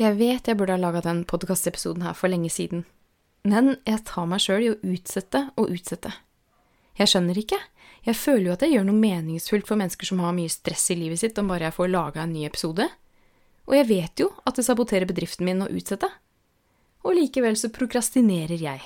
Jeg 0.00 0.16
vet 0.16 0.48
jeg 0.48 0.56
burde 0.56 0.72
ha 0.72 0.80
laga 0.80 1.02
den 1.04 1.22
podkastepisoden 1.28 2.04
her 2.06 2.16
for 2.16 2.32
lenge 2.32 2.48
siden, 2.52 2.86
men 3.44 3.76
jeg 3.84 4.04
tar 4.08 4.28
meg 4.30 4.40
sjøl 4.40 4.64
i 4.64 4.70
å 4.72 4.78
utsette 4.94 5.48
og 5.60 5.72
utsette. 5.74 6.12
Jeg 6.98 7.10
skjønner 7.10 7.38
ikke. 7.38 7.58
Jeg 8.06 8.18
føler 8.18 8.48
jo 8.48 8.54
at 8.54 8.64
jeg 8.64 8.74
gjør 8.74 8.86
noe 8.88 8.98
meningsfullt 8.98 9.68
for 9.68 9.78
mennesker 9.78 10.08
som 10.08 10.22
har 10.24 10.34
mye 10.36 10.50
stress 10.52 10.88
i 10.94 10.98
livet 10.98 11.20
sitt, 11.22 11.38
om 11.38 11.50
bare 11.50 11.68
jeg 11.68 11.76
får 11.76 11.92
laga 11.92 12.24
en 12.24 12.32
ny 12.34 12.46
episode. 12.48 12.88
Og 13.68 13.76
jeg 13.78 13.88
vet 13.90 14.24
jo 14.24 14.30
at 14.48 14.58
det 14.58 14.66
saboterer 14.66 15.08
bedriften 15.08 15.46
min 15.46 15.62
å 15.64 15.70
utsette. 15.70 16.08
Og 17.06 17.16
likevel 17.18 17.58
så 17.58 17.70
prokrastinerer 17.74 18.58
jeg. 18.58 18.82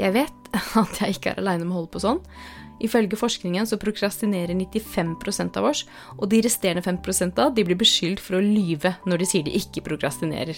Jeg 0.00 0.16
vet 0.16 0.50
at 0.82 1.02
jeg 1.02 1.18
ikke 1.18 1.34
er 1.34 1.42
aleine 1.42 1.66
med 1.66 1.74
å 1.74 1.80
holde 1.82 1.94
på 1.94 2.02
sånn. 2.02 2.22
Ifølge 2.80 3.18
forskningen 3.20 3.68
så 3.68 3.78
prokrastinerer 3.80 4.56
95% 4.56 5.58
av 5.60 5.68
oss, 5.68 5.84
og 6.16 6.30
de 6.32 6.40
resterende 6.44 6.82
5 6.82 7.32
av 7.36 7.54
de 7.54 7.64
blir 7.64 7.76
beskyldt 7.76 8.22
for 8.24 8.38
å 8.38 8.44
lyve 8.44 8.94
når 9.04 9.20
de 9.20 9.28
sier 9.28 9.44
de 9.44 9.56
ikke 9.56 9.84
prokrastinerer. 9.84 10.56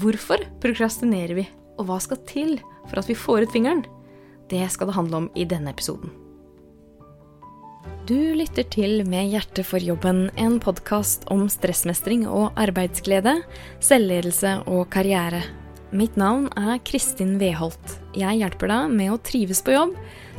Hvorfor 0.00 0.42
prokrastinerer 0.62 1.36
vi, 1.36 1.46
og 1.78 1.88
hva 1.88 2.00
skal 2.00 2.22
til 2.28 2.56
for 2.88 3.02
at 3.02 3.10
vi 3.10 3.18
får 3.18 3.46
ut 3.46 3.52
fingeren? 3.52 3.84
Det 4.50 4.64
skal 4.72 4.90
det 4.90 4.96
handle 4.96 5.24
om 5.24 5.30
i 5.36 5.44
denne 5.44 5.70
episoden. 5.70 6.10
Du 8.08 8.34
lytter 8.34 8.66
til 8.66 9.04
Med 9.06 9.30
hjertet 9.30 9.66
for 9.68 9.78
jobben, 9.78 10.28
en 10.36 10.58
podkast 10.62 11.28
om 11.30 11.46
stressmestring 11.52 12.26
og 12.26 12.56
arbeidsglede, 12.58 13.36
selvledelse 13.84 14.60
og 14.66 14.88
karriere. 14.90 15.44
Mitt 15.90 16.14
navn 16.14 16.44
er 16.54 16.78
Kristin 16.86 17.32
Weholt. 17.40 17.96
Jeg 18.14 18.38
hjelper 18.38 18.70
deg 18.70 18.92
med 18.94 19.10
å 19.10 19.16
trives 19.26 19.58
på 19.66 19.72
jobb, 19.74 19.96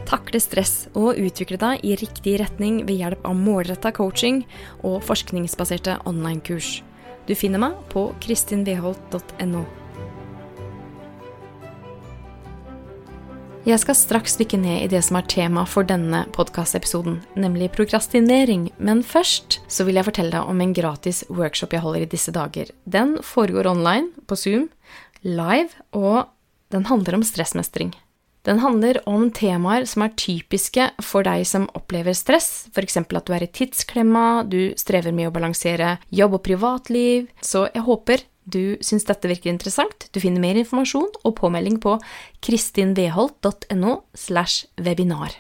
takle 0.08 0.40
stress 0.40 0.86
og 0.96 1.20
utvikle 1.20 1.60
deg 1.60 1.84
i 1.84 1.98
riktig 2.00 2.38
retning 2.40 2.86
ved 2.88 3.02
hjelp 3.02 3.28
av 3.28 3.36
målretta 3.36 3.92
coaching 3.92 4.46
og 4.80 5.02
forskningsbaserte 5.04 5.98
online-kurs. 6.08 6.80
Du 7.28 7.36
finner 7.36 7.60
meg 7.60 7.76
på 7.92 8.08
kristinweholt.no. 8.24 9.66
Jeg 13.62 13.78
skal 13.84 13.94
straks 14.00 14.40
dykke 14.40 14.58
ned 14.58 14.88
i 14.88 14.90
det 14.90 15.04
som 15.06 15.20
er 15.20 15.28
tema 15.30 15.68
for 15.70 15.86
denne 15.86 16.24
podkastepisoden, 16.34 17.20
nemlig 17.38 17.74
prokrastinering, 17.76 18.72
men 18.82 19.04
først 19.06 19.60
så 19.70 19.86
vil 19.86 20.00
jeg 20.00 20.08
fortelle 20.08 20.34
deg 20.34 20.50
om 20.50 20.64
en 20.64 20.74
gratis 20.74 21.22
workshop 21.30 21.76
jeg 21.76 21.84
holder 21.84 22.08
i 22.08 22.10
disse 22.10 22.34
dager. 22.34 22.72
Den 22.90 23.20
foregår 23.22 23.70
online, 23.70 24.16
på 24.26 24.40
Zoom, 24.40 24.72
live, 25.26 25.76
og 25.92 26.32
den 26.74 26.88
handler 26.90 27.20
om 27.20 27.26
stressmestring. 27.26 27.94
Den 28.42 28.58
handler 28.64 28.98
om 29.06 29.28
temaer 29.30 29.86
som 29.86 30.02
er 30.02 30.16
typiske 30.18 30.88
for 31.06 31.26
deg 31.28 31.46
som 31.46 31.68
opplever 31.78 32.16
stress, 32.18 32.66
f.eks. 32.74 32.98
at 32.98 33.28
du 33.28 33.34
er 33.36 33.46
i 33.46 33.52
tidsklemma, 33.54 34.42
du 34.50 34.74
strever 34.82 35.14
med 35.14 35.30
å 35.30 35.36
balansere 35.36 36.00
jobb 36.10 36.40
og 36.40 36.46
privatliv, 36.48 37.30
så 37.46 37.68
jeg 37.70 37.86
håper 37.86 38.26
du 38.52 38.80
syns 38.82 39.06
dette 39.06 39.30
virker 39.30 39.52
interessant, 39.52 40.08
du 40.10 40.20
finner 40.20 40.42
mer 40.42 40.58
informasjon 40.58 41.12
og 41.22 41.36
påmelding 41.38 41.78
på 41.84 42.00
kristinveholt.no 42.42 43.94
slash 44.18 44.66
webinar. 44.82 45.38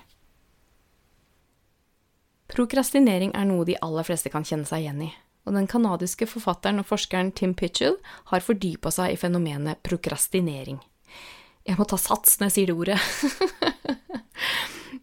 Prokrastinering 2.51 3.33
er 3.33 3.47
noe 3.49 3.65
de 3.65 3.79
aller 3.81 4.05
fleste 4.05 4.29
kan 4.29 4.45
kjenne 4.45 4.67
seg 4.69 4.83
igjen 4.83 5.05
i, 5.07 5.11
og 5.45 5.57
den 5.57 5.67
canadiske 5.67 6.27
forfatteren 6.29 6.79
og 6.81 6.87
forskeren 6.89 7.31
Tim 7.35 7.53
Pitchell 7.57 7.97
har 8.31 8.45
fordypa 8.45 8.91
seg 8.93 9.13
i 9.13 9.19
fenomenet 9.19 9.81
prokrastinering. 9.85 10.79
Jeg 11.67 11.77
må 11.77 11.85
ta 11.85 11.97
sats 12.01 12.39
når 12.39 12.49
jeg 12.49 12.55
sier 12.55 12.71
det 12.71 12.77
ordet. 12.77 12.99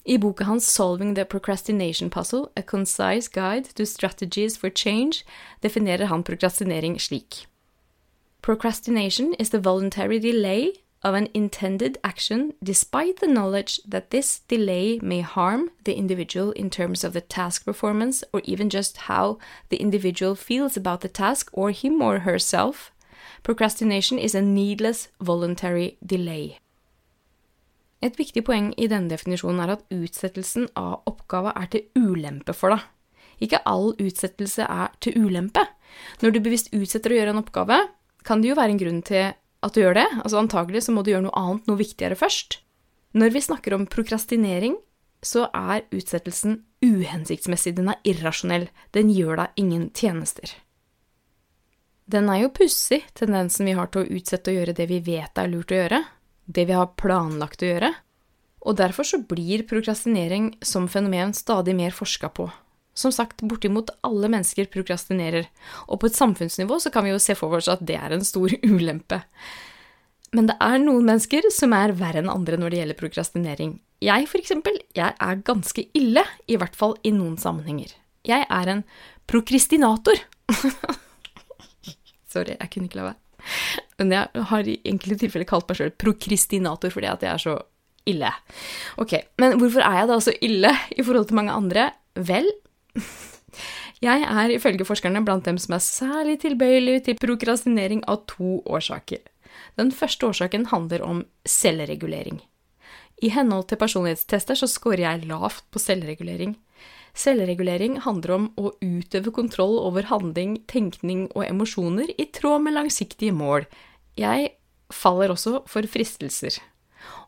I 0.08 0.17
boka 0.19 0.47
hans 0.48 0.67
Solving 0.72 1.14
the 1.14 1.25
Procrastination 1.25 2.11
Puzzle, 2.11 2.48
A 2.56 2.62
Concise 2.62 3.28
Guide 3.28 3.75
to 3.75 3.84
Strategies 3.84 4.56
for 4.56 4.70
Change, 4.70 5.22
definerer 5.62 6.08
han 6.08 6.25
prokrastinering 6.25 7.00
slik. 7.00 7.47
Procrastination 8.42 9.34
is 9.39 9.50
the 9.50 9.61
voluntary 9.61 10.19
delay 10.19 10.73
of 11.02 11.14
an 11.14 11.28
intended 11.32 11.98
action 12.02 12.54
despite 12.62 13.20
the 13.20 13.27
knowledge 13.27 13.80
that 13.86 14.10
this 14.10 14.40
delay 14.48 14.98
may 15.02 15.20
harm 15.20 15.70
the 15.84 15.95
individual 15.95 16.52
in 16.52 16.70
terms 16.70 17.05
of 17.05 17.12
the 17.12 17.20
task 17.20 17.64
performance 17.64 18.24
or 18.33 18.42
even 18.45 18.68
just 18.68 19.08
how 19.08 19.39
the 19.68 19.77
individual 19.77 20.34
feels 20.34 20.77
about 20.77 21.00
the 21.00 21.08
task 21.08 21.50
or 21.52 21.70
him 21.70 22.02
or 22.02 22.20
herself. 22.20 22.92
Procrastination 23.42 24.18
is 24.18 24.34
a 24.34 24.42
needless 24.42 25.08
voluntary 25.20 25.96
delay. 26.05 26.58
Et 28.02 28.14
viktig 28.14 28.44
poeng 28.46 28.70
i 28.78 28.86
denne 28.86 29.11
definisjonen 29.11 29.64
er 29.64 29.74
at 29.74 29.86
utsettelsen 29.90 30.68
av 30.78 31.02
oppgava 31.11 31.50
er 31.58 31.67
til 31.73 31.86
ulempe 31.98 32.55
for 32.55 32.74
deg. 32.74 32.84
Ikke 33.42 33.62
all 33.67 33.92
utsettelse 33.98 34.67
er 34.67 34.94
til 35.02 35.18
ulempe. 35.18 35.64
Når 36.23 36.34
du 36.34 36.40
bevisst 36.42 36.70
utsetter 36.74 37.14
å 37.14 37.18
gjøre 37.18 37.34
en 37.34 37.42
oppgave, 37.42 37.78
kan 38.27 38.42
det 38.42 38.52
jo 38.52 38.58
være 38.58 38.74
en 38.74 38.80
grunn 38.83 39.02
til 39.06 39.33
at 39.64 39.74
du 39.74 39.83
gjør 39.83 39.98
det. 39.98 40.07
Altså 40.23 40.41
antagelig 40.41 40.85
så 40.86 40.95
må 40.95 41.02
du 41.02 41.13
gjøre 41.13 41.27
noe 41.27 41.39
annet, 41.39 41.67
noe 41.69 41.80
viktigere 41.80 42.19
først. 42.19 42.61
Når 43.19 43.35
vi 43.35 43.45
snakker 43.45 43.74
om 43.74 43.89
prokrastinering, 43.91 44.77
så 45.24 45.48
er 45.57 45.86
utsettelsen 45.95 46.61
uhensiktsmessig, 46.85 47.74
den 47.74 47.91
er 47.91 48.02
irrasjonell, 48.07 48.68
den 48.95 49.11
gjør 49.11 49.42
deg 49.42 49.63
ingen 49.64 49.89
tjenester. 49.97 50.52
Den 52.08 52.29
er 52.33 52.45
jo 52.45 52.52
pussig, 52.55 53.02
tendensen 53.18 53.68
vi 53.68 53.74
har 53.77 53.91
til 53.92 54.05
å 54.05 54.18
utsette 54.18 54.52
å 54.52 54.61
gjøre 54.61 54.77
det 54.79 54.86
vi 54.89 55.01
vet 55.05 55.41
er 55.41 55.51
lurt 55.51 55.74
å 55.74 55.80
gjøre, 55.80 56.02
det 56.47 56.64
vi 56.68 56.77
har 56.77 56.95
planlagt 56.97 57.64
å 57.64 57.73
gjøre, 57.73 57.91
og 58.68 58.79
derfor 58.79 59.07
så 59.07 59.20
blir 59.29 59.67
prokrastinering 59.68 60.55
som 60.64 60.89
fenomen 60.91 61.35
stadig 61.36 61.74
mer 61.77 61.92
forska 61.95 62.30
på, 62.33 62.48
som 62.98 63.14
sagt, 63.14 63.45
bortimot 63.47 63.92
alle 64.07 64.31
mennesker 64.33 64.69
prokrastinerer, 64.73 65.47
og 65.86 66.03
på 66.03 66.11
et 66.11 66.19
samfunnsnivå 66.19 66.81
så 66.83 66.91
kan 66.95 67.07
vi 67.07 67.14
jo 67.14 67.23
se 67.23 67.36
for 67.39 67.55
oss 67.59 67.70
at 67.70 67.85
det 67.86 67.98
er 67.98 68.17
en 68.17 68.27
stor 68.27 68.53
ulempe. 68.75 69.23
Men 70.36 70.51
det 70.51 70.59
er 70.61 70.81
noen 70.83 71.07
mennesker 71.09 71.47
som 71.55 71.73
er 71.77 71.95
verre 71.97 72.20
enn 72.20 72.33
andre 72.33 72.59
når 72.61 72.75
det 72.75 72.81
gjelder 72.83 72.98
prokrastinering. 72.98 73.79
Jeg, 74.05 74.27
for 74.31 74.42
eksempel, 74.42 74.77
jeg 74.95 75.14
er 75.14 75.41
ganske 75.47 75.86
ille, 75.97 76.25
i 76.47 76.59
hvert 76.61 76.77
fall 76.77 76.98
i 77.07 77.14
noen 77.14 77.39
sammenhenger. 77.41 77.95
Jeg 78.29 78.45
er 78.45 78.70
en 78.75 78.85
prokristinator. 79.30 80.20
Sorry, 82.33 82.59
jeg 82.59 82.70
kunne 82.75 82.91
ikke 82.91 83.01
la 83.01 83.09
være. 83.09 83.23
Men 83.98 84.13
jeg 84.13 84.45
har 84.51 84.69
i 84.69 84.77
enkelte 84.91 85.23
tilfeller 85.25 85.48
kalt 85.48 85.70
meg 85.70 85.79
sjøl 85.79 85.95
prokristinator 85.97 86.92
fordi 86.92 87.09
at 87.09 87.25
jeg 87.25 87.33
er 87.33 87.42
så 87.42 87.57
ille. 88.09 88.30
Ok, 89.01 89.15
men 89.41 89.57
hvorfor 89.61 89.85
er 89.85 90.03
jeg 90.03 90.11
da 90.11 90.19
så 90.23 90.35
ille 90.45 90.73
i 90.95 91.05
forhold 91.05 91.30
til 91.30 91.39
mange 91.41 91.57
andre? 91.57 91.91
Vel, 92.29 92.48
jeg 94.09 94.27
er 94.29 94.55
ifølge 94.55 94.86
forskerne 94.89 95.25
blant 95.27 95.48
dem 95.48 95.59
som 95.61 95.77
er 95.77 95.85
særlig 95.85 96.39
tilbøyelig 96.45 97.03
til 97.09 97.19
prokrastinering 97.20 98.05
av 98.11 98.25
to 98.31 98.61
årsaker. 98.67 99.25
Den 99.79 99.91
første 99.95 100.29
årsaken 100.29 100.69
handler 100.73 101.03
om 101.07 101.25
selvregulering. 101.47 102.41
I 103.23 103.33
henhold 103.35 103.67
til 103.70 103.81
personlighetstester 103.81 104.59
så 104.59 104.69
scorer 104.70 105.03
jeg 105.03 105.27
lavt 105.31 105.64
på 105.75 105.83
selvregulering. 105.83 106.55
Selvregulering 107.19 107.98
handler 108.05 108.35
om 108.36 108.45
å 108.61 108.70
utøve 108.79 109.33
kontroll 109.35 109.75
over 109.80 110.07
handling, 110.07 110.61
tenkning 110.70 111.27
og 111.35 111.48
emosjoner 111.48 112.13
i 112.15 112.29
tråd 112.35 112.63
med 112.63 112.77
langsiktige 112.77 113.35
mål. 113.35 113.67
Jeg 114.19 114.53
faller 114.95 115.35
også 115.35 115.65
for 115.67 115.89
fristelser. 115.91 116.61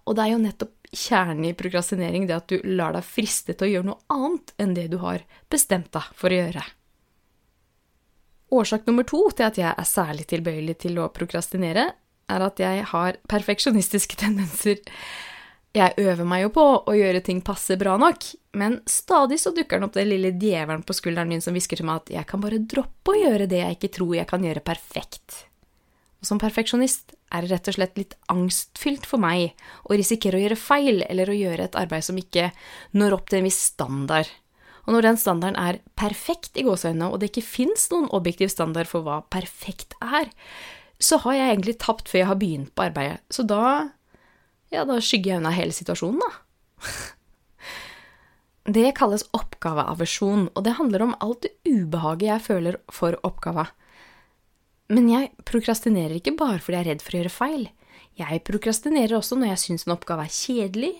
Og 0.06 0.14
det 0.16 0.24
er 0.26 0.32
jo 0.34 0.44
nettopp 0.44 0.79
kjernen 0.96 1.44
i 1.44 1.54
prokrastinering 1.54 2.26
det 2.26 2.36
at 2.36 2.50
du 2.50 2.60
lar 2.66 2.94
deg 2.96 3.06
friste 3.06 3.54
til 3.54 3.68
å 3.68 3.70
gjøre 3.70 3.88
noe 3.92 4.14
annet 4.14 4.52
enn 4.58 4.74
det 4.74 4.88
du 4.92 4.98
har 5.02 5.24
bestemt 5.52 5.92
deg 5.94 6.12
for 6.18 6.32
å 6.32 6.40
gjøre. 6.40 6.64
Årsak 8.50 8.86
nummer 8.88 9.06
to 9.06 9.22
til 9.30 9.46
at 9.46 9.58
jeg 9.60 9.70
er 9.70 9.86
særlig 9.86 10.26
tilbøyelig 10.30 10.80
til 10.86 10.98
å 10.98 11.10
prokrastinere, 11.14 11.92
er 12.30 12.46
at 12.46 12.62
jeg 12.62 12.86
har 12.90 13.18
perfeksjonistiske 13.30 14.18
tendenser. 14.24 14.82
Jeg 15.70 15.94
øver 16.02 16.26
meg 16.26 16.48
jo 16.48 16.50
på 16.56 16.64
å 16.90 16.94
gjøre 16.98 17.22
ting 17.22 17.44
passe 17.46 17.76
bra 17.78 17.94
nok, 18.00 18.26
men 18.58 18.80
stadig 18.90 19.38
så 19.38 19.52
dukker 19.54 19.78
den 19.78 19.86
opp 19.86 19.94
den 19.94 20.10
lille 20.10 20.32
djevelen 20.34 20.82
på 20.82 20.96
skulderen 20.98 21.30
min 21.30 21.44
som 21.44 21.54
hvisker 21.54 21.78
til 21.78 21.86
meg 21.86 22.02
at 22.02 22.10
jeg 22.16 22.26
kan 22.26 22.42
bare 22.42 22.58
droppe 22.58 23.14
å 23.14 23.20
gjøre 23.20 23.46
det 23.50 23.62
jeg 23.62 23.78
ikke 23.78 23.92
tror 24.00 24.16
jeg 24.18 24.30
kan 24.32 24.46
gjøre 24.46 24.66
perfekt. 24.66 25.44
Og 26.20 26.28
som 26.28 26.40
perfeksjonist 26.40 27.14
er 27.32 27.44
det 27.44 27.54
rett 27.54 27.70
og 27.70 27.76
slett 27.76 27.98
litt 27.98 28.16
angstfylt 28.32 29.06
for 29.08 29.22
meg 29.22 29.54
å 29.88 29.96
risikere 29.96 30.36
å 30.36 30.42
gjøre 30.42 30.58
feil 30.60 31.04
eller 31.06 31.30
å 31.30 31.36
gjøre 31.36 31.68
et 31.68 31.78
arbeid 31.78 32.04
som 32.04 32.18
ikke 32.20 32.50
når 32.96 33.16
opp 33.16 33.30
til 33.30 33.40
en 33.40 33.48
viss 33.48 33.60
standard. 33.70 34.28
Og 34.86 34.96
når 34.96 35.06
den 35.06 35.20
standarden 35.20 35.60
er 35.60 35.78
perfekt 36.00 36.58
i 36.58 36.64
gåseøynene, 36.66 37.08
og 37.08 37.20
det 37.20 37.30
ikke 37.30 37.46
fins 37.46 37.88
noen 37.92 38.10
objektiv 38.16 38.50
standard 38.52 38.88
for 38.90 39.06
hva 39.06 39.20
perfekt 39.32 39.94
er, 40.02 40.32
så 41.00 41.20
har 41.24 41.36
jeg 41.36 41.54
egentlig 41.54 41.78
tapt 41.80 42.10
før 42.10 42.22
jeg 42.22 42.28
har 42.28 42.40
begynt 42.40 42.74
på 42.76 42.84
arbeidet. 42.88 43.20
Så 43.32 43.46
da 43.48 43.92
ja, 44.70 44.84
da 44.86 45.00
skygger 45.02 45.32
jeg 45.32 45.42
unna 45.42 45.54
hele 45.54 45.74
situasjonen, 45.74 46.20
da. 46.22 46.30
Det 48.70 48.90
kalles 48.94 49.24
oppgaveaversjon, 49.34 50.50
og 50.54 50.62
det 50.62 50.76
handler 50.76 51.02
om 51.02 51.14
alt 51.24 51.46
det 51.46 51.50
ubehaget 51.66 52.26
jeg 52.28 52.44
føler 52.44 52.76
for 52.92 53.16
oppgava. 53.26 53.64
Men 54.90 55.06
jeg 55.10 55.30
prokrastinerer 55.46 56.16
ikke 56.18 56.34
bare 56.38 56.58
fordi 56.58 56.76
jeg 56.78 56.84
er 56.84 56.90
redd 56.92 57.04
for 57.04 57.14
å 57.14 57.20
gjøre 57.20 57.34
feil. 57.34 57.68
Jeg 58.18 58.42
prokrastinerer 58.44 59.14
også 59.16 59.38
når 59.38 59.52
jeg 59.52 59.62
syns 59.62 59.86
en 59.86 59.94
oppgave 59.94 60.26
er 60.26 60.34
kjedelig, 60.34 60.92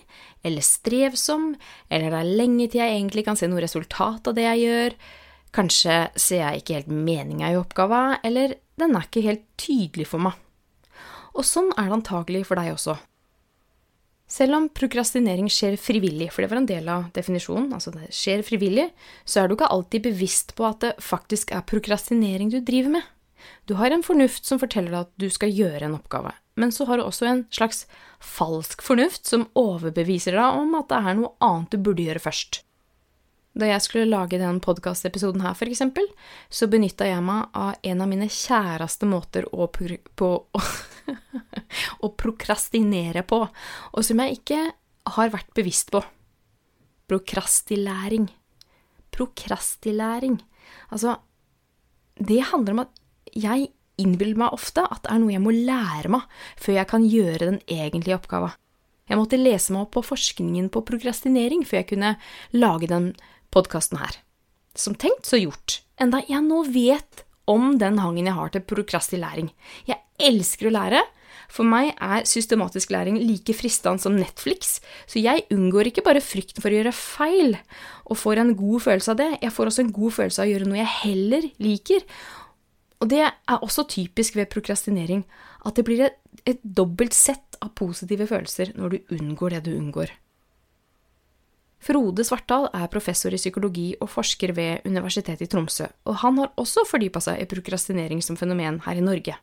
eller 0.47 0.65
strevsom, 0.65 1.51
eller 1.91 2.13
det 2.13 2.21
er 2.21 2.37
lenge 2.39 2.69
til 2.71 2.81
jeg 2.81 2.95
egentlig 2.95 3.25
kan 3.27 3.37
se 3.37 3.49
noe 3.51 3.61
resultat 3.61 4.31
av 4.31 4.37
det 4.37 4.47
jeg 4.47 4.63
gjør. 4.63 4.95
Kanskje 5.51 5.97
ser 6.15 6.41
jeg 6.45 6.61
ikke 6.61 6.79
helt 6.79 6.95
meninga 7.11 7.51
i 7.51 7.59
oppgava, 7.59 8.01
eller 8.25 8.55
den 8.79 8.95
er 8.95 9.05
ikke 9.05 9.25
helt 9.27 9.45
tydelig 9.59 10.07
for 10.07 10.23
meg. 10.23 10.39
Og 11.35 11.45
sånn 11.47 11.69
er 11.75 11.91
det 11.91 11.99
antagelig 11.99 12.45
for 12.47 12.59
deg 12.59 12.73
også. 12.73 12.97
Selv 14.31 14.55
om 14.55 14.69
prokrastinering 14.71 15.49
skjer 15.51 15.75
frivillig, 15.75 16.29
for 16.31 16.43
det 16.43 16.53
var 16.53 16.61
en 16.61 16.69
del 16.69 16.87
av 16.87 17.09
definisjonen, 17.15 17.73
altså 17.75 17.91
det 17.91 18.13
skjer 18.15 18.45
frivillig, 18.47 18.87
så 19.27 19.41
er 19.41 19.49
du 19.49 19.57
ikke 19.57 19.67
alltid 19.75 20.07
bevisst 20.07 20.55
på 20.55 20.63
at 20.63 20.79
det 20.85 20.93
faktisk 21.03 21.51
er 21.51 21.67
prokrastinering 21.67 22.53
du 22.53 22.61
driver 22.63 22.95
med. 22.95 23.09
Du 23.69 23.75
har 23.79 23.91
en 23.91 24.03
fornuft 24.05 24.47
som 24.47 24.59
forteller 24.61 24.91
deg 24.91 25.05
at 25.05 25.13
du 25.21 25.29
skal 25.33 25.53
gjøre 25.53 25.85
en 25.87 25.97
oppgave, 25.97 26.33
men 26.59 26.73
så 26.75 26.87
har 26.89 26.99
du 26.99 27.05
også 27.05 27.27
en 27.29 27.45
slags 27.53 27.85
falsk 28.21 28.83
fornuft 28.85 29.29
som 29.29 29.47
overbeviser 29.57 30.37
deg 30.37 30.59
om 30.61 30.75
at 30.79 30.91
det 30.91 30.99
er 30.99 31.17
noe 31.19 31.33
annet 31.43 31.73
du 31.73 31.81
burde 31.81 32.05
gjøre 32.05 32.23
først. 32.23 32.61
Da 33.51 33.67
jeg 33.67 33.83
skulle 33.83 34.07
lage 34.07 34.39
den 34.39 34.61
podkastepisoden 34.63 35.43
her, 35.43 35.57
eksempel, 35.67 36.05
så 36.47 36.69
benytta 36.71 37.09
jeg 37.09 37.23
meg 37.25 37.49
av 37.57 37.73
en 37.83 38.03
av 38.03 38.07
mine 38.07 38.29
kjæreste 38.31 39.09
måter 39.11 39.47
å, 39.51 39.67
på, 39.67 40.29
å, 40.39 40.61
å 42.05 42.11
prokrastinere 42.15 43.25
på, 43.27 43.41
og 43.91 44.07
som 44.07 44.23
jeg 44.23 44.39
ikke 44.39 44.61
har 45.17 45.33
vært 45.33 45.51
bevisst 45.57 45.91
på. 45.91 45.99
Prokrastilæring. 47.11 48.29
Prokrastilæring. 49.11 50.39
Altså, 50.95 51.17
det 52.15 52.39
handler 52.53 52.77
om 52.77 52.83
at 52.85 53.00
jeg 53.37 53.69
innbiller 54.01 54.39
meg 54.39 54.55
ofte 54.55 54.83
at 54.87 55.03
det 55.05 55.13
er 55.13 55.21
noe 55.21 55.33
jeg 55.35 55.43
må 55.43 55.53
lære 55.53 56.11
meg 56.11 56.25
før 56.59 56.77
jeg 56.79 56.89
kan 56.89 57.05
gjøre 57.05 57.47
den 57.51 57.61
egentlige 57.67 58.17
oppgava. 58.17 58.53
Jeg 59.09 59.19
måtte 59.19 59.39
lese 59.39 59.73
meg 59.75 59.85
opp 59.85 59.95
på 59.97 60.05
forskningen 60.07 60.69
på 60.71 60.83
prokrastinering 60.87 61.65
før 61.67 61.81
jeg 61.81 61.89
kunne 61.91 62.15
lage 62.55 62.87
den 62.91 63.11
podkasten 63.51 63.99
her. 63.99 64.21
Som 64.77 64.95
tenkt, 64.95 65.27
så 65.27 65.39
gjort. 65.41 65.81
Enda 65.99 66.21
jeg 66.29 66.39
nå 66.45 66.63
vet 66.71 67.25
om 67.51 67.75
den 67.81 67.99
hangen 67.99 68.29
jeg 68.29 68.37
har 68.37 68.53
til 68.53 68.63
prokrastilæring. 68.63 69.51
Jeg 69.89 69.99
elsker 70.21 70.69
å 70.69 70.75
lære. 70.77 71.01
For 71.51 71.67
meg 71.67 71.91
er 71.99 72.23
systematisk 72.27 72.93
læring 72.93 73.17
like 73.19 73.51
fristende 73.55 73.99
som 73.99 74.15
Netflix, 74.15 74.77
så 75.03 75.19
jeg 75.19 75.43
unngår 75.51 75.89
ikke 75.89 76.03
bare 76.05 76.23
frykten 76.23 76.63
for 76.63 76.71
å 76.71 76.77
gjøre 76.77 76.93
feil, 76.95 77.57
og 78.07 78.19
får 78.21 78.39
en 78.39 78.53
god 78.55 78.85
følelse 78.85 79.11
av 79.11 79.19
det, 79.19 79.29
jeg 79.41 79.51
får 79.55 79.71
også 79.71 79.83
en 79.83 79.91
god 79.97 80.15
følelse 80.15 80.39
av 80.39 80.47
å 80.47 80.53
gjøre 80.53 80.69
noe 80.69 80.79
jeg 80.79 80.93
heller 81.01 81.49
liker. 81.59 82.05
Og 83.01 83.09
det 83.09 83.21
er 83.25 83.61
også 83.65 83.87
typisk 83.89 84.35
ved 84.37 84.49
prokrastinering, 84.53 85.23
at 85.65 85.75
det 85.77 85.85
blir 85.85 86.05
et, 86.05 86.17
et 86.45 86.61
dobbelt 86.61 87.15
sett 87.17 87.57
av 87.61 87.73
positive 87.77 88.27
følelser 88.29 88.75
når 88.77 88.93
du 88.93 89.15
unngår 89.17 89.57
det 89.57 89.63
du 89.65 89.71
unngår. 89.75 90.13
Frode 91.81 92.21
Svartdal 92.21 92.67
er 92.77 92.91
professor 92.93 93.33
i 93.33 93.39
psykologi 93.41 93.87
og 93.97 94.11
forsker 94.13 94.53
ved 94.53 94.85
Universitetet 94.85 95.47
i 95.47 95.49
Tromsø, 95.49 95.87
og 96.05 96.19
han 96.21 96.37
har 96.37 96.51
også 96.61 96.83
fordypa 96.85 97.23
seg 97.25 97.41
i 97.41 97.47
prokrastinering 97.49 98.21
som 98.21 98.37
fenomen 98.37 98.83
her 98.85 98.99
i 98.99 99.05
Norge. 99.05 99.33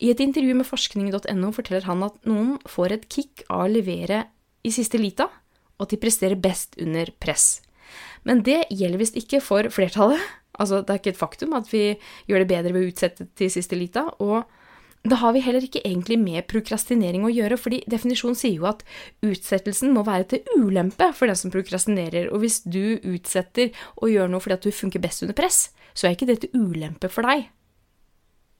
I 0.00 0.10
et 0.10 0.22
intervju 0.24 0.56
med 0.58 0.66
forskning.no 0.66 1.52
forteller 1.54 1.86
han 1.86 2.02
at 2.08 2.16
noen 2.26 2.56
får 2.66 2.96
et 2.96 3.06
kick 3.12 3.44
av 3.46 3.68
å 3.68 3.70
levere 3.70 4.24
i 4.66 4.72
siste 4.74 4.98
lita, 4.98 5.28
og 5.78 5.86
at 5.86 5.94
de 5.94 6.00
presterer 6.02 6.40
best 6.40 6.74
under 6.82 7.12
press. 7.22 7.60
Men 8.28 8.44
det 8.46 8.62
gjelder 8.70 9.00
visst 9.00 9.18
ikke 9.18 9.42
for 9.44 9.68
flertallet. 9.72 10.22
Altså, 10.60 10.82
det 10.84 10.92
er 10.92 11.00
ikke 11.00 11.14
et 11.14 11.20
faktum 11.20 11.54
at 11.56 11.68
vi 11.72 11.84
gjør 12.28 12.42
det 12.42 12.50
bedre 12.50 12.74
ved 12.74 12.84
å 12.84 12.90
utsette 12.90 13.28
til 13.38 13.52
siste 13.52 13.78
lita, 13.78 14.08
og 14.20 14.44
da 15.08 15.16
har 15.22 15.32
vi 15.32 15.40
heller 15.40 15.64
ikke 15.64 15.80
egentlig 15.80 16.18
med 16.20 16.44
prokrastinering 16.50 17.22
å 17.24 17.32
gjøre, 17.32 17.56
fordi 17.56 17.78
definisjonen 17.88 18.36
sier 18.36 18.58
jo 18.58 18.66
at 18.68 18.82
utsettelsen 19.24 19.94
må 19.96 20.04
være 20.04 20.26
til 20.34 20.60
ulempe 20.60 21.08
for 21.16 21.30
den 21.30 21.38
som 21.40 21.52
prokrastinerer, 21.54 22.28
og 22.28 22.42
hvis 22.42 22.60
du 22.68 22.98
utsetter 22.98 23.72
og 23.96 24.12
gjør 24.12 24.28
noe 24.28 24.44
fordi 24.44 24.58
at 24.58 24.68
du 24.68 24.76
funker 24.76 25.00
best 25.00 25.24
under 25.24 25.38
press, 25.38 25.70
så 25.96 26.06
er 26.06 26.18
ikke 26.18 26.28
det 26.28 26.42
til 26.44 26.66
ulempe 26.66 27.08
for 27.08 27.24
deg. 27.24 27.48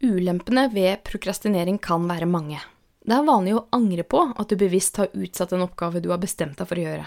Ulempene 0.00 0.70
ved 0.72 1.02
prokrastinering 1.04 1.76
kan 1.82 2.08
være 2.08 2.28
mange. 2.30 2.62
Det 3.04 3.16
er 3.16 3.26
vanlig 3.26 3.58
å 3.58 3.66
angre 3.76 4.04
på 4.08 4.22
at 4.32 4.48
du 4.48 4.56
bevisst 4.60 4.96
har 5.00 5.12
utsatt 5.12 5.52
en 5.52 5.66
oppgave 5.66 6.00
du 6.00 6.08
har 6.12 6.20
bestemt 6.22 6.56
deg 6.56 6.68
for 6.68 6.80
å 6.80 6.86
gjøre. 6.86 7.04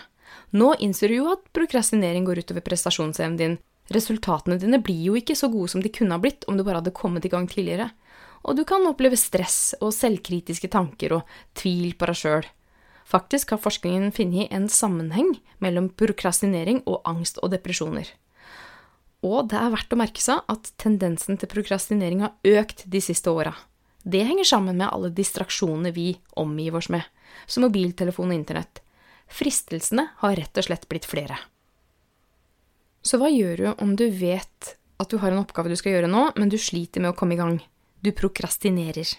Nå 0.54 0.74
innser 0.80 1.10
du 1.10 1.20
jo 1.22 1.30
at 1.34 1.46
prokrastinering 1.56 2.26
går 2.28 2.44
utover 2.44 2.66
prestasjonsevnen 2.66 3.40
din. 3.40 3.60
Resultatene 3.94 4.60
dine 4.62 4.80
blir 4.80 5.10
jo 5.10 5.18
ikke 5.20 5.36
så 5.36 5.50
gode 5.52 5.74
som 5.74 5.82
de 5.84 5.92
kunne 5.92 6.16
ha 6.16 6.22
blitt 6.22 6.48
om 6.48 6.56
du 6.58 6.64
bare 6.64 6.80
hadde 6.80 6.96
kommet 6.96 7.26
i 7.28 7.32
gang 7.32 7.50
tidligere 7.52 7.90
og 8.44 8.58
du 8.60 8.64
kan 8.68 8.84
oppleve 8.88 9.18
stress 9.20 9.74
og 9.80 9.94
selvkritiske 9.96 10.70
tanker 10.72 11.18
og 11.18 11.38
tvil 11.58 11.96
på 11.96 12.10
deg 12.10 12.20
sjøl. 12.20 12.48
Faktisk 13.08 13.54
har 13.54 13.62
forskningen 13.62 14.14
funnet 14.16 14.52
en 14.56 14.70
sammenheng 14.72 15.34
mellom 15.64 15.90
prokrastinering 16.00 16.84
og 16.90 17.04
angst 17.08 17.40
og 17.44 17.54
depresjoner. 17.56 18.08
Og 19.24 19.48
det 19.52 19.60
er 19.60 19.72
verdt 19.72 19.96
å 19.96 20.00
merke 20.00 20.24
seg 20.24 20.44
at 20.52 20.72
tendensen 20.82 21.40
til 21.40 21.52
prokrastinering 21.52 22.26
har 22.26 22.36
økt 22.44 22.84
de 22.92 23.00
siste 23.04 23.32
åra. 23.32 23.54
Det 24.04 24.26
henger 24.28 24.48
sammen 24.48 24.80
med 24.80 24.90
alle 24.90 25.14
distraksjonene 25.16 25.94
vi 25.96 26.10
omgir 26.40 26.76
oss 26.76 26.90
med, 26.92 27.04
som 27.48 27.64
mobiltelefon 27.64 28.34
og 28.34 28.36
internett. 28.36 28.83
Fristelsene 29.34 30.08
har 30.22 30.38
rett 30.38 30.62
og 30.62 30.68
slett 30.68 30.88
blitt 30.92 31.08
flere. 31.10 31.40
Så 33.04 33.20
hva 33.20 33.32
gjør 33.34 33.60
du 33.60 33.68
om 33.84 33.96
du 34.00 34.06
vet 34.14 34.76
at 35.02 35.12
du 35.12 35.18
har 35.20 35.34
en 35.34 35.42
oppgave 35.42 35.72
du 35.72 35.78
skal 35.80 35.98
gjøre 35.98 36.12
nå, 36.12 36.30
men 36.38 36.52
du 36.52 36.60
sliter 36.62 37.04
med 37.04 37.12
å 37.12 37.18
komme 37.18 37.36
i 37.36 37.42
gang? 37.42 37.58
Du 38.04 38.14
prokrastinerer. 38.16 39.10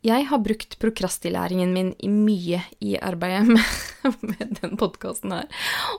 Jeg 0.00 0.24
har 0.30 0.40
brukt 0.40 0.78
prokrastilæringen 0.80 1.74
min 1.76 1.90
i 2.00 2.08
mye 2.08 2.62
i 2.80 2.94
arbeidet 2.96 3.52
med, 3.52 3.72
med 4.30 4.54
den 4.62 4.78
podkasten 4.80 5.34
her. 5.36 5.48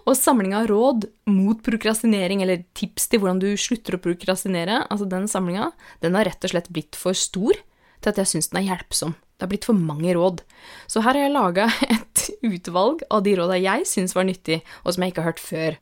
Og 0.09 0.17
samlinga 0.17 0.63
råd 0.69 1.05
mot 1.29 1.61
prokrastinering, 1.61 2.41
eller 2.41 2.63
tips 2.73 3.11
til 3.11 3.21
hvordan 3.21 3.43
du 3.43 3.51
slutter 3.61 3.95
å 3.99 4.01
prokrastinere, 4.01 4.87
altså 4.89 5.05
den 5.05 5.29
samlinga, 5.29 5.69
den 6.01 6.17
har 6.17 6.25
rett 6.25 6.49
og 6.49 6.55
slett 6.55 6.71
blitt 6.73 6.97
for 6.97 7.13
stor 7.13 7.53
til 8.01 8.09
at 8.09 8.17
jeg 8.17 8.31
syns 8.33 8.49
den 8.49 8.63
er 8.63 8.71
hjelpsom. 8.71 9.13
Det 9.37 9.45
har 9.45 9.51
blitt 9.53 9.69
for 9.69 9.77
mange 9.77 10.13
råd. 10.17 10.41
Så 10.89 11.05
her 11.05 11.13
har 11.13 11.27
jeg 11.27 11.35
laga 11.37 11.69
et 11.93 12.10
utvalg 12.45 13.05
av 13.09 13.23
de 13.25 13.37
råda 13.37 13.59
jeg 13.61 13.87
syns 13.89 14.15
var 14.17 14.27
nyttig, 14.27 14.61
og 14.83 14.93
som 14.93 15.03
jeg 15.03 15.13
ikke 15.13 15.23
har 15.23 15.33
hørt 15.33 15.43
før. 15.43 15.79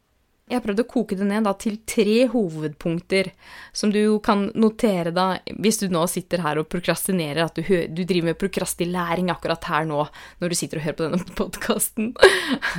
Jeg 0.50 0.58
har 0.58 0.64
prøvd 0.66 0.82
å 0.82 0.88
koke 0.90 1.16
det 1.18 1.28
ned 1.30 1.46
da, 1.46 1.52
til 1.62 1.76
tre 1.86 2.24
hovedpunkter, 2.32 3.28
som 3.76 3.92
du 3.94 4.18
kan 4.26 4.48
notere 4.58 5.12
da, 5.14 5.28
hvis 5.62 5.78
du 5.84 5.86
nå 5.94 6.08
sitter 6.10 6.42
her 6.42 6.58
og 6.58 6.66
prokrastinerer, 6.74 7.44
at 7.46 7.60
du, 7.60 7.62
du 7.94 8.02
driver 8.02 8.32
med 8.32 8.40
prokrastilæring 8.42 9.30
akkurat 9.30 9.70
her 9.70 9.86
nå, 9.86 10.08
når 10.42 10.50
du 10.50 10.58
sitter 10.58 10.82
og 10.82 10.88
hører 10.88 10.98
på 10.98 11.06
denne 11.06 11.36
podkasten. 11.44 12.10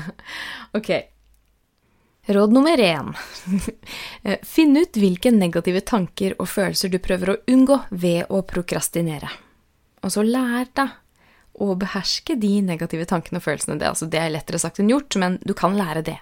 ok. 0.78 0.90
Råd 2.30 2.52
nummer 2.58 2.82
én. 2.82 3.14
Finn 4.52 4.74
ut 4.74 4.98
hvilke 4.98 5.30
negative 5.34 5.84
tanker 5.86 6.34
og 6.42 6.50
følelser 6.50 6.90
du 6.90 6.98
prøver 7.02 7.32
å 7.32 7.38
unngå 7.54 7.78
ved 7.94 8.34
å 8.34 8.42
prokrastinere. 8.50 9.30
Og 10.02 10.10
så 10.10 10.26
lær 10.26 10.66
deg 10.75 10.99
å 11.54 11.75
beherske 11.78 12.37
de 12.40 12.59
negative 12.64 13.07
tankene 13.11 13.40
og 13.40 13.47
følelsene. 13.47 13.78
Det, 13.80 13.88
altså, 13.88 14.09
det 14.11 14.21
er 14.21 14.35
lettere 14.35 14.61
sagt 14.62 14.80
enn 14.80 14.92
gjort, 14.92 15.16
men 15.21 15.38
du 15.47 15.54
kan 15.57 15.76
lære 15.78 16.04
det. 16.07 16.19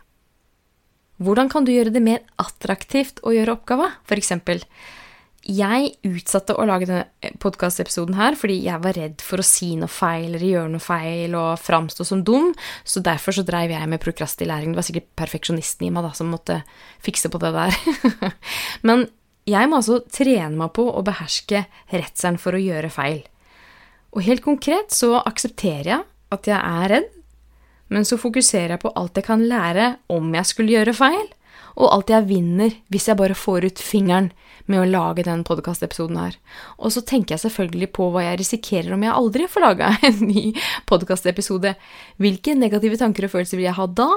Hvordan 1.19 1.51
kan 1.51 1.67
du 1.67 1.73
gjøre 1.75 1.93
det 1.95 2.03
mer 2.05 2.23
attraktivt 2.39 3.21
å 3.27 3.35
gjøre 3.35 3.57
oppgava? 3.59 3.91
Eksempel, 4.15 4.63
jeg 5.49 5.93
utsatte 6.07 6.55
å 6.59 6.67
lage 6.69 6.87
denne 6.89 7.33
podkastepisoden 7.41 8.17
her 8.19 8.37
fordi 8.39 8.59
jeg 8.67 8.83
var 8.85 8.97
redd 8.99 9.23
for 9.25 9.41
å 9.41 9.47
si 9.47 9.71
noe 9.79 9.91
feil 9.91 10.33
eller 10.33 10.45
gjøre 10.45 10.73
noe 10.75 10.83
feil 10.83 11.37
og 11.39 11.63
framstå 11.63 12.07
som 12.07 12.25
dum, 12.27 12.51
så 12.85 13.03
derfor 13.05 13.35
så 13.35 13.47
dreiv 13.47 13.73
jeg 13.73 13.91
med 13.91 14.03
prokrastilæring. 14.03 14.75
Det 14.75 14.81
var 14.81 14.89
sikkert 14.91 15.09
perfeksjonisten 15.19 15.89
i 15.89 15.93
meg 15.95 16.07
da 16.07 16.13
som 16.19 16.31
måtte 16.35 16.61
fikse 17.05 17.31
på 17.33 17.41
det 17.43 17.55
der. 17.55 17.79
Men 18.89 19.07
jeg 19.49 19.71
må 19.71 19.81
altså 19.81 20.03
trene 20.13 20.53
meg 20.59 20.75
på 20.77 20.85
å 20.91 21.05
beherske 21.07 21.65
redselen 21.95 22.39
for 22.43 22.55
å 22.55 22.63
gjøre 22.63 22.93
feil. 22.93 23.23
Og 24.17 24.25
helt 24.25 24.45
konkret 24.45 24.95
så 24.95 25.19
aksepterer 25.21 25.91
jeg 25.93 26.05
at 26.35 26.49
jeg 26.49 26.59
er 26.59 26.93
redd, 26.93 27.09
men 27.89 28.05
så 28.05 28.19
fokuserer 28.21 28.77
jeg 28.77 28.83
på 28.83 28.93
alt 29.01 29.17
jeg 29.17 29.27
kan 29.29 29.45
lære 29.49 29.95
om 30.13 30.33
jeg 30.37 30.49
skulle 30.49 30.75
gjøre 30.77 30.97
feil, 30.97 31.27
og 31.79 31.93
alt 31.95 32.11
jeg 32.11 32.27
vinner 32.29 32.75
hvis 32.93 33.07
jeg 33.09 33.19
bare 33.21 33.37
får 33.39 33.69
ut 33.69 33.81
fingeren 33.83 34.33
med 34.69 34.83
å 34.83 34.89
lage 34.89 35.25
den 35.25 35.45
podkastepisoden 35.47 36.19
her. 36.21 36.37
Og 36.77 36.93
så 36.93 37.03
tenker 37.07 37.37
jeg 37.37 37.47
selvfølgelig 37.47 37.91
på 37.97 38.09
hva 38.13 38.27
jeg 38.27 38.41
risikerer 38.43 38.93
om 38.97 39.05
jeg 39.07 39.15
aldri 39.15 39.47
får 39.49 39.65
laga 39.65 39.93
en 40.09 40.19
ny 40.27 40.51
podkastepisode. 40.91 41.75
Hvilke 42.21 42.57
negative 42.59 42.99
tanker 43.01 43.29
og 43.29 43.37
følelser 43.37 43.61
vil 43.61 43.69
jeg 43.71 43.79
ha 43.79 43.87
da? 43.89 44.11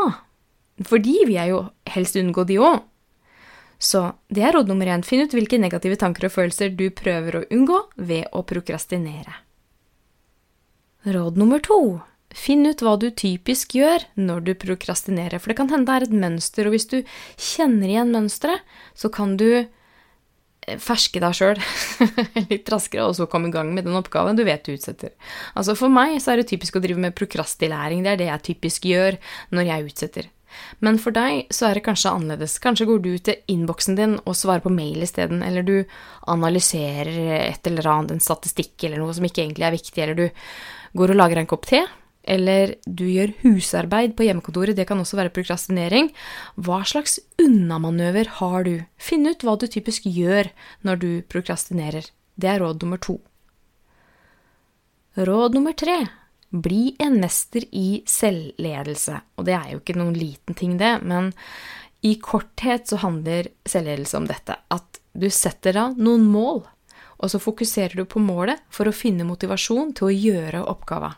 Fordi 0.88 1.20
vil 1.28 1.38
jeg 1.38 1.54
jo 1.54 1.62
helst 1.94 2.18
unngå 2.20 2.48
de 2.50 2.58
òg. 2.64 2.82
Så 3.82 4.04
det 4.30 4.44
er 4.46 4.54
råd 4.58 4.70
nummer 4.70 4.90
én. 4.94 5.06
Finn 5.06 5.24
ut 5.26 5.34
hvilke 5.34 5.58
negative 5.62 5.98
tanker 6.02 6.28
og 6.28 6.36
følelser 6.36 6.74
du 6.78 6.90
prøver 6.94 7.40
å 7.40 7.46
unngå 7.54 7.80
ved 7.98 8.28
å 8.34 8.44
prokrastinere. 8.46 9.40
Råd 11.04 11.38
nummer 11.38 11.60
to 11.60 12.00
Finn 12.32 12.64
ut 12.64 12.82
hva 12.84 12.94
du 12.96 13.10
typisk 13.12 13.74
gjør 13.76 14.06
når 14.16 14.44
du 14.46 14.52
prokrastinerer, 14.56 15.42
for 15.42 15.52
det 15.52 15.58
kan 15.60 15.72
hende 15.72 15.90
det 15.90 15.96
er 15.98 16.06
et 16.06 16.16
mønster, 16.24 16.68
og 16.68 16.76
hvis 16.76 16.88
du 16.88 16.98
kjenner 17.36 17.92
igjen 17.92 18.14
mønsteret, 18.14 18.64
så 18.96 19.12
kan 19.12 19.34
du 19.36 19.50
eh, 19.60 20.78
ferske 20.80 21.20
deg 21.20 21.36
sjøl 21.36 21.60
litt 22.54 22.72
raskere, 22.72 23.10
og 23.10 23.18
så 23.20 23.28
komme 23.28 23.52
i 23.52 23.56
gang 23.56 23.74
med 23.76 23.84
den 23.90 24.00
oppgaven 24.00 24.40
du 24.40 24.46
vet 24.48 24.64
du 24.64 24.72
utsetter. 24.78 25.12
Altså 25.60 25.76
For 25.76 25.92
meg 25.92 26.22
så 26.24 26.32
er 26.32 26.40
det 26.40 26.48
typisk 26.54 26.80
å 26.80 26.84
drive 26.86 27.04
med 27.04 27.18
prokrastilæring, 27.20 28.06
det 28.06 28.14
er 28.14 28.22
det 28.22 28.32
jeg 28.32 28.48
typisk 28.54 28.88
gjør 28.88 29.20
når 29.52 29.74
jeg 29.74 29.92
utsetter. 29.92 30.32
Men 30.84 30.98
for 31.00 31.16
deg 31.16 31.52
så 31.54 31.68
er 31.68 31.78
det 31.78 31.86
kanskje 31.86 32.12
annerledes. 32.12 32.58
Kanskje 32.64 32.88
går 32.90 33.04
du 33.04 33.12
til 33.24 33.40
innboksen 33.52 33.96
din 33.96 34.18
og 34.20 34.36
svarer 34.36 34.64
på 34.64 34.72
mail 34.74 35.04
isteden, 35.04 35.44
eller 35.44 35.64
du 35.68 35.78
analyserer 36.32 37.12
et 37.38 37.68
eller 37.72 37.88
annet, 37.88 38.18
en 38.18 38.24
statistikk 38.24 38.88
eller 38.88 39.00
noe 39.04 39.16
som 39.16 39.28
ikke 39.28 39.46
egentlig 39.46 39.68
er 39.68 39.76
viktig, 39.76 40.04
eller 40.04 40.20
du 40.20 40.28
går 40.98 41.14
og 41.14 41.20
lager 41.20 41.42
en 41.42 41.50
kopp 41.50 41.68
te, 41.70 41.82
eller 42.22 42.76
du 42.86 43.08
gjør 43.10 43.34
husarbeid 43.42 44.14
på 44.18 44.28
hjemmekontoret, 44.28 44.78
det 44.78 44.86
kan 44.90 45.00
også 45.02 45.18
være 45.18 45.34
prokrastinering. 45.34 46.12
Hva 46.56 46.84
slags 46.86 47.18
unnamanøver 47.42 48.30
har 48.38 48.68
du? 48.68 48.76
Finn 49.02 49.26
ut 49.26 49.46
hva 49.46 49.58
du 49.58 49.66
typisk 49.66 50.06
gjør 50.06 50.52
når 50.86 51.02
du 51.02 51.10
prokrastinerer. 51.32 52.12
Det 52.38 52.50
er 52.50 52.62
råd 52.62 52.86
nummer 52.86 53.02
to. 53.02 53.18
Råd 55.18 55.58
nummer 55.58 55.74
tre 55.76 56.04
bli 56.52 56.96
en 57.00 57.18
mester 57.22 57.64
i 57.72 58.04
selvledelse. 58.08 59.18
Og 59.40 59.48
det 59.48 59.56
er 59.56 59.70
jo 59.74 59.82
ikke 59.82 59.98
noen 59.98 60.18
liten 60.18 60.58
ting, 60.58 60.76
det, 60.80 60.98
men 61.08 61.32
i 62.06 62.18
korthet 62.22 62.90
så 62.90 63.00
handler 63.02 63.50
selvledelse 63.68 64.20
om 64.20 64.28
dette. 64.30 64.58
At 64.74 65.00
du 65.14 65.30
setter 65.32 65.76
deg 65.78 66.00
noen 66.02 66.26
mål, 66.32 66.64
og 67.22 67.32
så 67.32 67.40
fokuserer 67.42 68.02
du 68.02 68.06
på 68.10 68.22
målet 68.22 68.62
for 68.74 68.90
å 68.90 68.96
finne 68.96 69.28
motivasjon 69.28 69.94
til 69.98 70.10
å 70.10 70.16
gjøre 70.16 70.64
oppgava. 70.72 71.14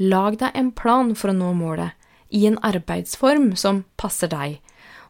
Lag 0.00 0.38
deg 0.40 0.56
en 0.56 0.70
plan 0.72 1.12
for 1.18 1.32
å 1.32 1.36
nå 1.36 1.52
målet, 1.58 1.96
i 2.30 2.46
en 2.46 2.60
arbeidsform 2.62 3.50
som 3.58 3.82
passer 3.98 4.30
deg. 4.30 4.60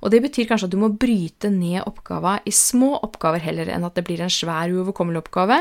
Og 0.00 0.12
det 0.12 0.22
betyr 0.24 0.48
kanskje 0.48 0.70
at 0.70 0.72
du 0.72 0.78
må 0.80 0.88
bryte 0.96 1.50
ned 1.52 1.84
oppgava 1.84 2.38
i 2.48 2.52
små 2.54 2.94
oppgaver 3.04 3.42
heller 3.44 3.68
enn 3.68 3.84
at 3.84 3.98
det 3.98 4.06
blir 4.06 4.22
en 4.24 4.32
svær, 4.32 4.72
uoverkommelig 4.72 5.20
oppgave. 5.20 5.60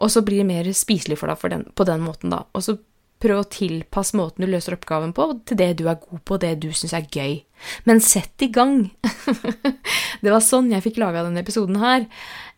Og 0.00 0.08
så 0.12 0.22
blir 0.24 0.40
det 0.40 0.48
mer 0.48 0.70
spiselig 0.72 1.18
for 1.20 1.28
deg 1.28 1.40
for 1.42 1.52
den, 1.52 1.66
på 1.76 1.84
den 1.84 2.00
måten, 2.00 2.32
da. 2.32 2.46
Og 2.56 2.64
så 2.64 2.78
prøv 3.20 3.42
å 3.42 3.48
tilpasse 3.52 4.16
måten 4.16 4.46
du 4.46 4.48
løser 4.48 4.78
oppgaven 4.78 5.12
på, 5.16 5.26
til 5.44 5.60
det 5.60 5.74
du 5.76 5.84
er 5.90 6.00
god 6.00 6.22
på, 6.24 6.40
det 6.40 6.54
du 6.62 6.70
syns 6.72 6.96
er 6.96 7.04
gøy. 7.12 7.36
Men 7.84 8.00
sett 8.00 8.40
i 8.46 8.48
gang! 8.48 8.88
det 10.24 10.32
var 10.32 10.40
sånn 10.44 10.72
jeg 10.72 10.86
fikk 10.88 11.02
laga 11.02 11.26
denne 11.26 11.44
episoden 11.44 11.76
her. 11.82 12.08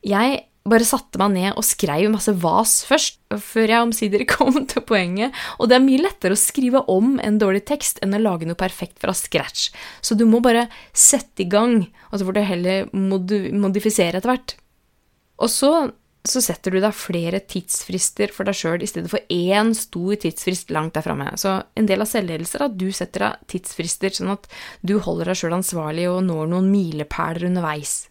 Jeg 0.06 0.44
bare 0.68 0.86
satte 0.86 1.18
meg 1.20 1.32
ned 1.34 1.56
og 1.58 1.66
skrev 1.66 2.06
masse 2.12 2.32
vas 2.42 2.74
først, 2.86 3.18
før 3.32 3.72
jeg 3.72 3.86
omsider 3.86 4.24
kom 4.34 4.60
til 4.70 4.84
poenget, 4.86 5.34
og 5.58 5.70
det 5.70 5.78
er 5.78 5.86
mye 5.86 6.02
lettere 6.04 6.36
å 6.36 6.40
skrive 6.40 6.84
om 6.92 7.16
en 7.22 7.40
dårlig 7.42 7.64
tekst 7.70 8.02
enn 8.04 8.14
å 8.16 8.22
lage 8.22 8.48
noe 8.48 8.58
perfekt 8.58 9.00
fra 9.02 9.14
scratch, 9.16 9.70
så 10.04 10.18
du 10.18 10.26
må 10.28 10.42
bare 10.44 10.68
sette 10.94 11.44
i 11.44 11.50
gang, 11.50 11.80
og 12.10 12.18
så 12.18 12.28
får 12.28 12.38
du 12.38 12.44
heller 12.46 12.92
modifisere 12.92 14.20
etter 14.20 14.34
hvert. 14.34 14.56
Og 15.42 15.50
så 15.50 15.72
så 16.22 16.38
setter 16.38 16.70
du 16.70 16.78
deg 16.78 16.94
flere 16.94 17.40
tidsfrister 17.50 18.30
for 18.30 18.46
deg 18.46 18.54
sjøl 18.54 18.84
i 18.84 18.86
stedet 18.86 19.10
for 19.10 19.32
én 19.32 19.72
stor 19.74 20.14
tidsfrist 20.22 20.70
langt 20.74 20.94
der 20.94 21.02
framme. 21.02 21.32
Så 21.34 21.56
en 21.74 21.88
del 21.88 22.04
av 22.04 22.10
selvledelse 22.10 22.60
er 22.60 22.66
at 22.68 22.76
du 22.78 22.86
setter 22.94 23.26
deg 23.26 23.48
tidsfrister, 23.50 24.14
sånn 24.14 24.30
at 24.36 24.46
du 24.86 25.00
holder 25.02 25.32
deg 25.32 25.40
sjøl 25.40 25.58
ansvarlig 25.58 26.06
og 26.12 26.22
når 26.28 26.52
noen 26.54 26.70
milepæler 26.70 27.48
underveis. 27.50 28.04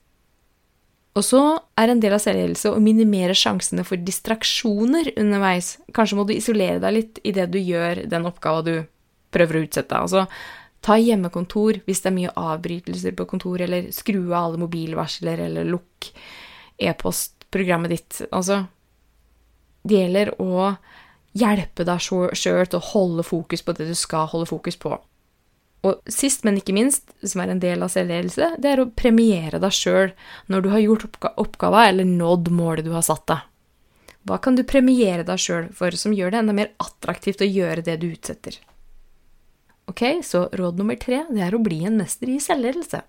Og 1.11 1.25
så 1.27 1.41
er 1.75 1.91
en 1.91 1.99
del 1.99 2.15
av 2.15 2.21
selvledelse 2.23 2.71
å 2.71 2.79
minimere 2.83 3.35
sjansene 3.35 3.83
for 3.87 3.99
distraksjoner 3.99 5.11
underveis. 5.19 5.73
Kanskje 5.95 6.17
må 6.17 6.23
du 6.27 6.31
isolere 6.37 6.79
deg 6.79 6.95
litt 6.95 7.19
i 7.27 7.33
det 7.35 7.49
du 7.51 7.59
gjør 7.59 8.05
den 8.11 8.27
oppgava 8.29 8.63
du 8.63 8.75
prøver 9.31 9.59
å 9.59 9.63
utsette. 9.65 9.99
Altså, 9.99 10.23
ta 10.83 10.95
hjemmekontor 10.99 11.81
hvis 11.87 12.03
det 12.03 12.11
er 12.11 12.15
mye 12.15 12.35
avbrytelser 12.39 13.17
på 13.17 13.27
kontoret, 13.27 13.67
eller 13.67 13.91
skru 13.95 14.21
av 14.29 14.37
alle 14.45 14.63
mobilvarsler, 14.63 15.43
eller 15.49 15.67
lukk 15.67 16.13
e-postprogrammet 16.79 17.91
ditt. 17.91 18.23
Altså, 18.31 18.63
det 19.83 19.99
gjelder 20.05 20.35
å 20.39 20.71
hjelpe 21.35 21.83
deg 21.87 22.01
sjøl 22.07 22.65
til 22.71 22.79
å 22.79 22.87
holde 22.93 23.27
fokus 23.27 23.63
på 23.67 23.75
det 23.75 23.91
du 23.91 23.95
skal 23.99 24.31
holde 24.31 24.47
fokus 24.47 24.79
på. 24.79 24.95
Og 25.87 26.01
sist, 26.13 26.43
men 26.45 26.59
ikke 26.59 26.75
minst, 26.77 27.07
som 27.25 27.41
er 27.41 27.53
en 27.53 27.61
del 27.61 27.81
av 27.81 27.89
selvledelse, 27.89 28.51
det 28.61 28.69
er 28.69 28.81
å 28.83 28.89
premiere 28.93 29.57
deg 29.61 29.73
sjøl 29.73 30.11
når 30.51 30.61
du 30.61 30.69
har 30.73 30.83
gjort 30.83 31.07
oppga 31.07 31.31
oppgava 31.41 31.87
eller 31.89 32.05
nådd 32.05 32.51
målet 32.53 32.85
du 32.85 32.91
har 32.93 33.05
satt 33.05 33.25
deg. 33.31 33.47
Hva 34.29 34.37
kan 34.37 34.57
du 34.57 34.61
premiere 34.67 35.25
deg 35.25 35.41
sjøl 35.41 35.71
for 35.73 35.95
som 35.97 36.13
gjør 36.13 36.33
det 36.33 36.41
enda 36.43 36.53
mer 36.53 36.69
attraktivt 36.83 37.41
å 37.41 37.49
gjøre 37.49 37.81
det 37.87 37.97
du 38.03 38.11
utsetter? 38.11 38.59
Ok, 39.89 40.21
så 40.23 40.45
råd 40.53 40.77
nummer 40.77 40.99
tre, 41.01 41.23
det 41.33 41.41
er 41.41 41.57
å 41.57 41.63
bli 41.63 41.81
en 41.89 41.97
mester 41.97 42.29
i 42.29 42.37
selvledelse. 42.39 43.01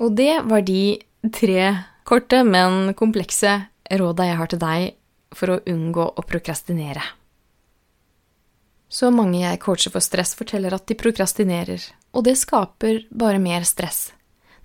Og 0.00 0.12
det 0.16 0.34
var 0.48 0.64
de 0.68 1.00
tre 1.32 1.64
Korte, 2.10 2.40
men 2.42 2.94
komplekse 2.98 3.52
råda 4.00 4.24
jeg 4.26 4.38
har 4.40 4.50
til 4.50 4.60
deg 4.60 5.36
for 5.36 5.54
å 5.54 5.58
unngå 5.68 6.06
å 6.18 6.24
prokrastinere. 6.26 7.04
Så 8.90 9.12
mange 9.14 9.38
jeg 9.38 9.60
coacher 9.62 9.92
for 9.94 10.02
stress, 10.02 10.34
forteller 10.34 10.74
at 10.74 10.88
de 10.90 10.96
prokrastinerer, 10.98 11.84
og 12.10 12.24
det 12.26 12.34
skaper 12.40 13.04
bare 13.14 13.38
mer 13.38 13.62
stress. 13.68 14.10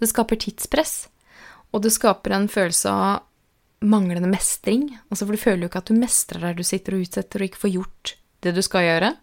Det 0.01 0.09
skaper 0.09 0.39
tidspress, 0.41 0.95
og 1.69 1.83
det 1.85 1.93
skaper 1.93 2.33
en 2.33 2.49
følelse 2.49 2.89
av 2.89 3.85
manglende 3.85 4.31
mestring, 4.31 4.89
altså 5.11 5.27
for 5.27 5.37
du 5.37 5.43
føler 5.43 5.65
jo 5.65 5.69
ikke 5.69 5.83
at 5.83 5.91
du 5.91 5.99
mestrer 5.99 6.41
der 6.41 6.57
du 6.57 6.63
sitter 6.65 6.95
og 6.95 7.05
utsetter 7.05 7.43
og 7.43 7.49
ikke 7.51 7.61
får 7.61 7.73
gjort 7.75 8.15
det 8.41 8.55
du 8.55 8.61
skal 8.65 8.87
gjøre. 8.87 9.13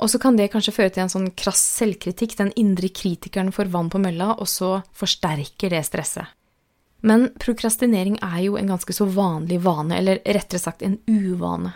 Og 0.00 0.08
så 0.08 0.18
kan 0.22 0.38
det 0.38 0.48
kanskje 0.54 0.74
føre 0.74 0.92
til 0.94 1.04
en 1.04 1.12
sånn 1.12 1.28
krass 1.36 1.60
selvkritikk, 1.76 2.38
den 2.38 2.54
indre 2.56 2.88
kritikeren 2.88 3.52
får 3.52 3.68
vann 3.74 3.90
på 3.92 4.00
mølla, 4.00 4.32
og 4.40 4.48
så 4.48 4.78
forsterker 4.96 5.74
det 5.74 5.84
stresset. 5.86 6.32
Men 7.04 7.28
prokrastinering 7.42 8.16
er 8.22 8.40
jo 8.46 8.56
en 8.56 8.70
ganske 8.70 8.94
så 8.94 9.04
vanlig 9.10 9.60
vane, 9.64 9.98
eller 9.98 10.22
rettere 10.24 10.62
sagt 10.62 10.84
en 10.86 10.96
uvane. 11.10 11.74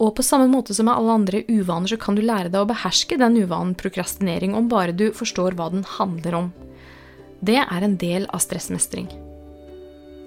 Og 0.00 0.14
på 0.16 0.24
samme 0.24 0.48
måte 0.48 0.74
som 0.76 0.88
med 0.88 0.96
alle 0.96 1.16
andre 1.18 1.42
uvaner, 1.50 1.92
så 1.92 1.98
kan 2.00 2.16
du 2.16 2.22
lære 2.24 2.48
deg 2.48 2.62
å 2.62 2.68
beherske 2.70 3.18
den 3.20 3.36
uvanen 3.42 3.74
prokrastinering 3.76 4.54
om 4.56 4.70
bare 4.72 4.96
du 4.96 5.10
forstår 5.16 5.58
hva 5.58 5.68
den 5.72 5.84
handler 5.98 6.38
om. 6.38 6.48
Det 7.44 7.58
er 7.60 7.84
en 7.84 7.98
del 8.00 8.26
av 8.32 8.40
stressmestring. 8.40 9.10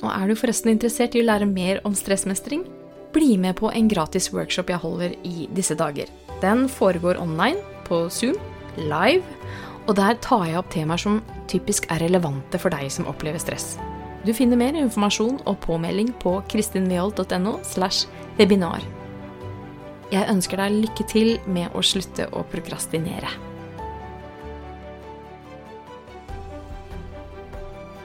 Og 0.03 0.09
er 0.11 0.29
du 0.29 0.37
forresten 0.37 0.73
interessert 0.73 1.15
i 1.15 1.23
å 1.23 1.27
lære 1.27 1.49
mer 1.49 1.81
om 1.87 1.95
stressmestring? 1.97 2.65
Bli 3.13 3.37
med 3.37 3.57
på 3.57 3.69
en 3.73 3.89
gratis 3.89 4.31
workshop 4.33 4.69
jeg 4.69 4.81
holder 4.81 5.17
i 5.25 5.47
disse 5.57 5.77
dager. 5.77 6.09
Den 6.41 6.67
foregår 6.69 7.21
online, 7.21 7.61
på 7.87 8.05
Zoom, 8.13 8.37
live, 8.77 9.25
og 9.87 9.97
der 9.97 10.17
tar 10.23 10.45
jeg 10.47 10.59
opp 10.59 10.69
temaer 10.73 11.01
som 11.01 11.19
typisk 11.51 11.89
er 11.91 12.01
relevante 12.03 12.61
for 12.61 12.73
deg 12.73 12.91
som 12.93 13.09
opplever 13.09 13.41
stress. 13.41 13.75
Du 14.23 14.31
finner 14.35 14.59
mer 14.59 14.77
informasjon 14.79 15.41
og 15.43 15.59
påmelding 15.65 16.13
på 16.23 16.37
kristinveholt.no 16.51 17.57
slash 17.67 18.07
webinar. 18.39 18.83
Jeg 20.13 20.29
ønsker 20.29 20.60
deg 20.62 20.75
lykke 20.84 21.05
til 21.10 21.32
med 21.50 21.74
å 21.74 21.82
slutte 21.82 22.27
å 22.38 22.43
prokrastinere. 22.51 23.32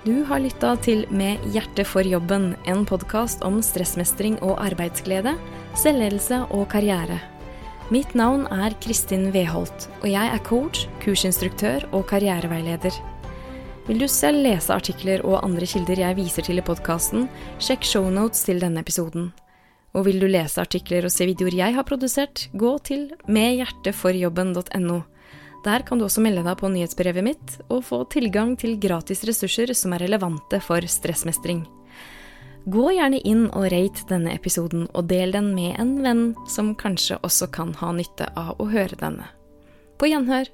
Du 0.06 0.22
har 0.24 0.40
lytta 0.40 0.70
til 0.80 1.02
Med 1.12 1.42
hjertet 1.52 1.84
for 1.84 2.06
jobben, 2.06 2.54
en 2.64 2.86
podkast 2.88 3.42
om 3.44 3.58
stressmestring 3.60 4.38
og 4.40 4.54
arbeidsglede, 4.62 5.34
selvledelse 5.76 6.38
og 6.48 6.64
karriere. 6.72 7.18
Mitt 7.92 8.14
navn 8.16 8.46
er 8.52 8.76
Kristin 8.80 9.28
Weholt, 9.34 9.88
og 10.00 10.08
jeg 10.08 10.32
er 10.32 10.40
coach, 10.46 10.86
kursinstruktør 11.04 11.84
og 11.92 12.06
karriereveileder. 12.08 12.96
Vil 13.88 14.00
du 14.00 14.08
selv 14.08 14.40
lese 14.46 14.72
artikler 14.72 15.26
og 15.26 15.42
andre 15.42 15.68
kilder 15.68 16.00
jeg 16.06 16.16
viser 16.22 16.48
til 16.48 16.62
i 16.62 16.64
podkasten, 16.64 17.28
sjekk 17.60 17.84
shownotes 17.88 18.46
til 18.48 18.64
denne 18.64 18.80
episoden. 18.84 19.28
Og 19.96 20.04
vil 20.06 20.20
du 20.20 20.26
lese 20.28 20.60
artikler 20.60 21.06
og 21.08 21.12
se 21.12 21.26
videoer 21.28 21.56
jeg 21.58 21.76
har 21.76 21.86
produsert, 21.88 22.48
gå 22.52 22.74
til 22.84 23.08
medhjerteforjobben.no. 23.28 24.98
Der 25.64 25.82
kan 25.82 25.98
du 25.98 26.06
også 26.06 26.22
melde 26.22 26.44
deg 26.46 26.58
på 26.60 26.70
nyhetsbrevet 26.70 27.24
mitt 27.24 27.56
og 27.66 27.82
få 27.88 28.04
tilgang 28.12 28.54
til 28.60 28.76
gratis 28.80 29.24
ressurser 29.26 29.72
som 29.74 29.96
er 29.96 30.04
relevante 30.06 30.60
for 30.64 30.84
stressmestring. 30.86 31.64
Gå 32.68 32.90
gjerne 32.92 33.22
inn 33.24 33.46
og 33.48 33.70
rate 33.72 34.04
denne 34.10 34.34
episoden, 34.36 34.86
og 34.92 35.08
del 35.08 35.32
den 35.32 35.54
med 35.56 35.78
en 35.80 35.94
venn 36.04 36.22
som 36.50 36.74
kanskje 36.76 37.16
også 37.24 37.48
kan 37.54 37.72
ha 37.80 37.94
nytte 37.96 38.28
av 38.36 38.58
å 38.60 38.68
høre 38.68 38.98
denne. 39.00 39.30
På 39.96 40.10
gjenhør! 40.10 40.50